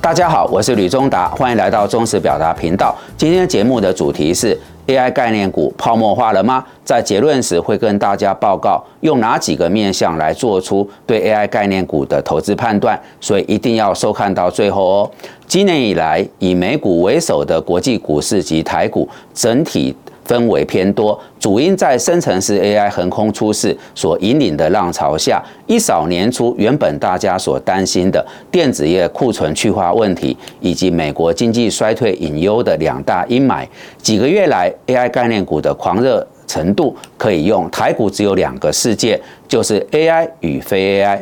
[0.00, 2.94] 大家好，我是吕中达，欢迎来到中时表达频道。
[3.16, 4.58] 今天节目的主题是
[4.88, 6.64] AI 概念股泡沫化了吗？
[6.84, 15.10] 在结论时会跟大家报告用哪几个面向来做出对 AI 概念股的投资判断，所以一定要收看到最后哦。
[15.46, 19.96] 今年以来，以美股为首的国际股市及台股整体。
[20.32, 33.66] 氛围偏多，主因在生成式 AI 横空出世所引领的浪潮下，一扫年初原本大家所担心的电子业库存去化问题，以及美国经济衰退隐忧的两大阴霾。
[33.98, 41.18] 几个月来，AI 概念股的狂热程度，可以用台股只有两个世界，就是 AI 与非 AI。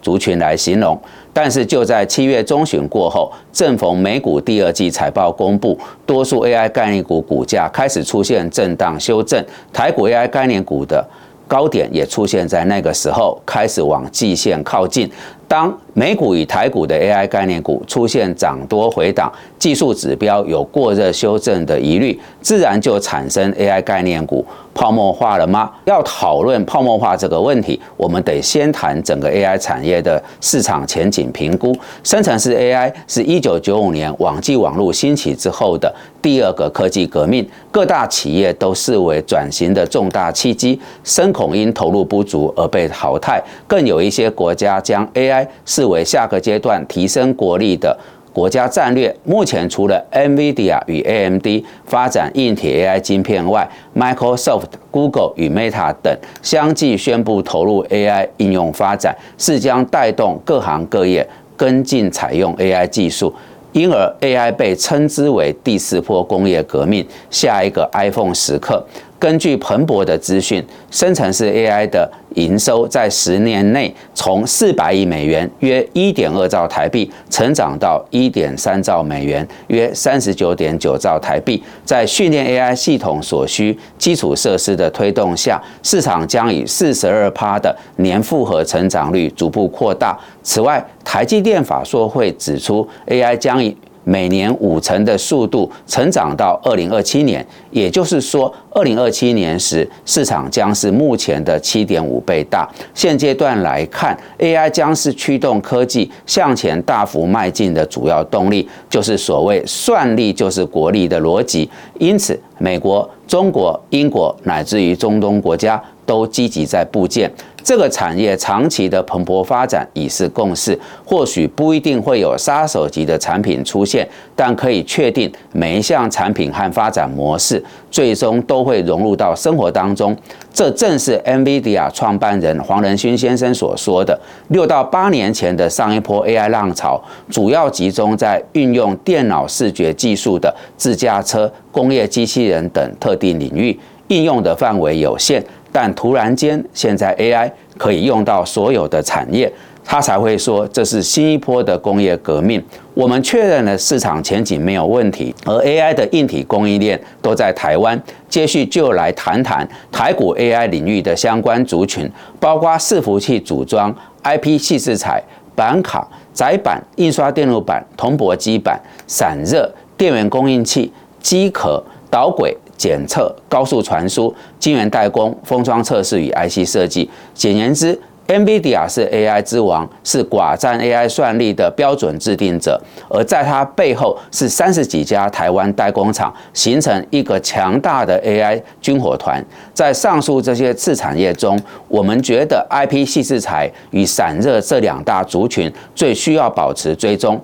[0.00, 0.98] 族群来形容，
[1.32, 11.06] 但是就在七月中旬过后，正逢美股第二季财报公布，多数 AI 概念股股价开始出现震荡修正，台股 AI 概念股的
[11.46, 15.10] 高点也出现在那个时候，开始往季线靠近。
[15.50, 25.68] 当美股与台股的 AI 概念股出现涨多回档，技术指标有过热修正的疑虑，自然就产生 AI 概念股泡沫化了吗？
[25.86, 31.76] 要讨论泡沫化这个问题，我们得先谈整个 AI 产业的市场前景评估。
[32.04, 47.96] 生成式 AI 是一九九五年网际网络兴起之后的第二个科技革命，各大企业都视为转型的重大契机，深恐因投入不足而被淘汰，更有一些国家将 AI 视为下个阶段提升国力的
[48.32, 49.14] 国家战略。
[49.24, 51.46] 目前除了 NVIDIA 与 AMD
[51.84, 63.34] 发展硬体 AI 晶片外，Microsoft、Google 与 Meta 等相继宣布投入 AI 应用发展，是将带动各行各业跟进采用 AI 技术。
[63.72, 68.84] 因而 AI 被称之为第四波工业革命，下一个 iPhone 时刻。
[69.20, 81.62] 根据彭博的资讯，生成式 AI 的营收在十年内从四百亿美元（约一点二兆台币）成长到一点三兆美元（约三十九点九兆台币）。
[81.84, 90.18] 在训练 AI 系统所需基础设施的推动下，市场将以四十二趴的年复合成长率逐步扩大。
[90.42, 102.68] 此外，台积电法说会指出，AI 将以每年五成的速度成长到二零二七年，也就是说，二零二七年时市场将是目前的七点五倍大。
[102.94, 111.68] 现阶段来看，AI 将是驱动科技向前大幅迈进的主要动力，就是所谓“算力就是国力”的逻辑。
[111.98, 117.30] 因此，美国、中国、英国乃至于中东国家都积极在部件。
[117.62, 130.16] 这个产业长期的蓬勃发展已是共识，或许不一定会有杀手级的产品出现，但可以确定每一项产品和发展模式最终都会融入到生活当中。
[130.52, 137.00] 这正是 NVIDIA 创办人黄仁勋先生所说的：六到八年前的上一波 AI 浪潮，
[137.30, 143.78] 主要集中在运用电脑视觉技术的自驾车、工业机器人等特定领域，
[144.08, 145.42] 应用的范围有限。
[145.72, 149.52] 但突然间，现在 AI 可以用到所有的产业，
[149.84, 152.62] 他才会说这是新一波的工业革命。
[152.94, 158.00] 我们确认了市场前景没有问题，而 AI 的硬体供应链都在台湾。
[158.28, 165.22] 接续就来谈谈台股 AI 领域的相关族群，包括伺服器组装、IP 细制材、
[165.54, 172.56] 板卡、窄板、印刷电路板、铜箔基板、散热、电源供应器、机壳、导轨。
[172.80, 177.10] 检测、高速传输、晶圆代工、封装测试与 IC 设计。
[177.34, 182.80] 简言之，NVIDIA 是 AI 之王，是寡占 AI 算力的标准制定者。
[183.10, 189.44] 而在它背后，是三十几家台湾代工厂，形成一个强大的 AI 军火团。
[189.74, 197.38] 在上述这些次产业中，我们觉得 IP 细制材与散热这两大族群最需要保持追踪。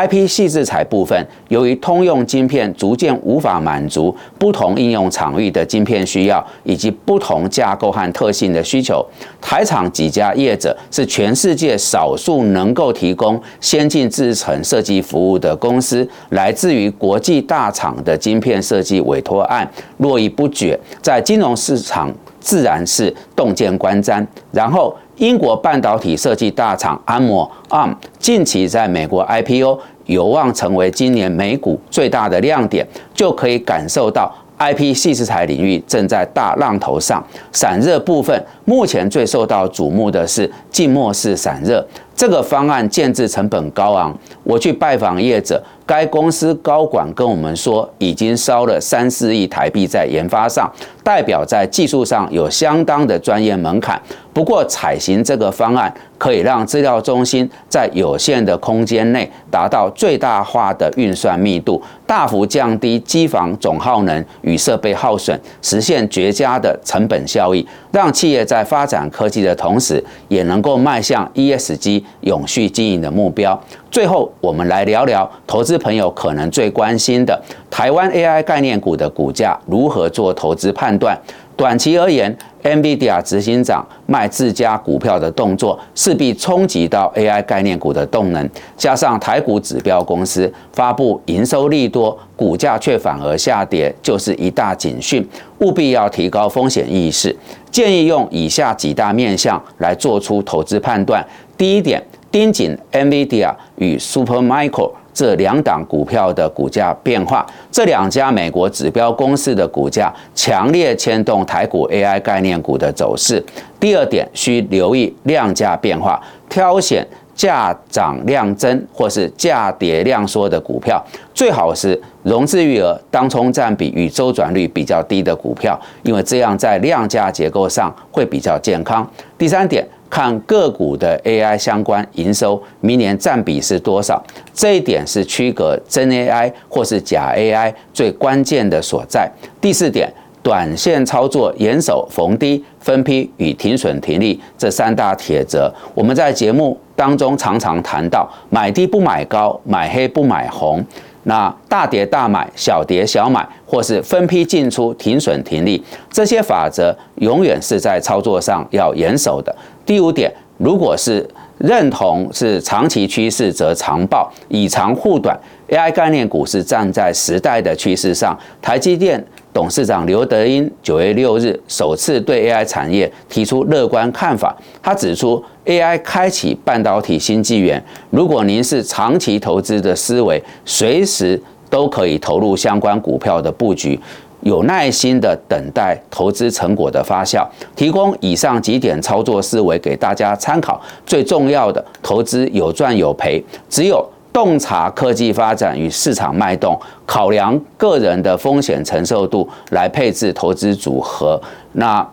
[0.00, 9.04] IP 细制材部分，由于通用晶片逐渐无法满足不同应用场域的晶片需要，以及不同架构和特性的需求，
[9.42, 16.08] 台厂几家业者是全世界少数能够提供先进制程设计服务的公司。
[16.30, 22.10] 来自于国际大厂的晶片设计委托案络绎不绝，在金融市场
[22.40, 24.26] 自然是洞见观瞻。
[24.50, 24.96] 然后。
[25.20, 37.22] 英国半导体设计大厂安摩 ARM 近期在美国 IPO，有望成为今年美股最大的亮点，就可以感受到 IP 细制材领域正在大浪头上。
[37.52, 41.86] 散热部分目前最受到瞩目的是静默式散热。
[42.16, 44.18] 这个方案建制成本高昂，
[44.50, 45.62] 我去拜访业者。
[45.86, 50.70] 该公司高管跟我们说，已经烧了三四亿台币在研发上，
[51.02, 54.00] 代表在技术上有相当的专业门槛。
[54.32, 73.60] 不过，采行这个方案，可以让资料中心在有限的空间内达到最大化的运算密度，大幅降低机房总耗能与设备耗损，实现绝佳的成本效益，让企业在发展科技的同时，也能够迈向 ESG 永续经营的目标。
[73.90, 81.18] 最后，我们来聊聊投资朋友可能最关心的台湾 AI 概念股的股价如何做投资判断。
[81.56, 95.28] 短期而言，NVIDIA 执行长卖自家股票的动作势必冲击到 AI 概念股的动能，加上台股指标公司发布营收利多，股价却反而下跌，就是一大警讯，
[95.58, 97.36] 务必要提高风险意识。
[97.72, 101.26] 建议用以下几大面向来做出投资判断。
[101.58, 102.00] 第一点。
[102.30, 113.44] 盯紧 NVIDIA 与 Supermicro 这两档股票的股价变化，这两家美国指标公司的股价强烈牵动台股 AI 概念股的走势。
[113.80, 117.04] 第二点，需留意量价变化，挑选
[117.34, 121.04] 价涨量增或是价跌量缩的股票，
[121.34, 129.06] 最好是融资余额、当冲占比与周转率比较低的股票，因为这样在量价结构上会比较健康。
[129.36, 129.84] 第三点。
[130.10, 134.20] 看个股的 AI 相关营收，明年占比是多少？
[134.52, 139.30] 这一点是区隔真 AI 或是假 AI 最关键的所在。
[139.60, 140.12] 第四点，
[140.42, 150.84] 短线操作严守逢低分批与停损停利这三大铁则，我们在节目当中常常谈到：买低不买高，买黑不买红。
[151.24, 159.54] 那大跌大买，小跌小买，或是分批进出、停损停利，这些法则永远是在操作上要严守的。
[159.90, 161.28] 第五点，如果是
[161.58, 165.36] 认同是长期趋势，则长报，以长护短。
[165.68, 168.38] AI 概念股是站在时代的趋势上。
[168.62, 169.20] 台积电
[169.52, 175.44] 董事长刘德英九月六日首次对 AI 产业提出乐观看法，他指出。
[175.66, 183.98] AI 开启半导体新纪元，如果您是长期投资的思维，随时都可以投入相关股票的布局，
[184.42, 187.46] 有耐心的等待投资成果的发酵。
[187.74, 190.80] 提供以上几点操作思维给大家参考。
[191.04, 201.40] 最重要的，投资有赚有赔，只有洞察科技发展与市场脉动，考量个人的风险承受度来配置投资组合。
[201.72, 202.06] 那。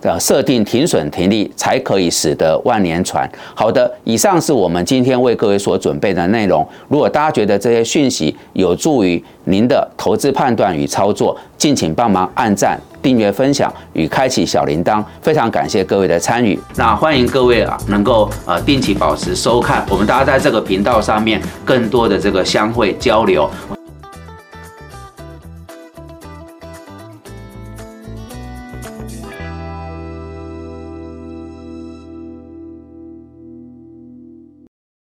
[0.00, 3.30] 的设定停损停利，才可以使得万年船。
[3.54, 6.66] 好的，以上是我们今天为各位所准备的内容。
[6.88, 15.02] 如果大家觉得这些讯息有助于您的投资判断与操作，敬请帮忙按赞、订阅、分享与开启小铃铛。
[15.20, 16.58] 非常感谢各位的参与。
[16.76, 23.48] 那欢迎各位啊，能够呃定期保持收看，我们大家在这个频道上面更多的这个相会交流。